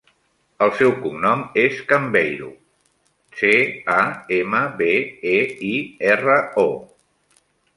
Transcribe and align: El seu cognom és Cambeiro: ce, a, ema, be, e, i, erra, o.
El 0.67 0.71
seu 0.77 0.93
cognom 1.03 1.43
és 1.63 1.81
Cambeiro: 1.91 2.49
ce, 3.41 3.53
a, 3.99 4.01
ema, 4.41 4.63
be, 4.83 4.91
e, 5.35 5.37
i, 5.73 5.75
erra, 6.15 6.41
o. 6.65 7.47